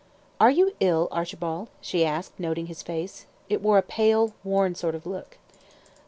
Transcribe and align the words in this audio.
"Are 0.39 0.49
you 0.49 0.73
ill, 0.79 1.07
Archibald?" 1.11 1.69
she 1.79 2.03
asked, 2.03 2.39
noting 2.39 2.65
his 2.65 2.81
face. 2.81 3.27
It 3.49 3.61
wore 3.61 3.77
a 3.77 3.83
pale, 3.83 4.33
worn 4.43 4.73
sort 4.73 4.95
of 4.95 5.05
look. 5.05 5.37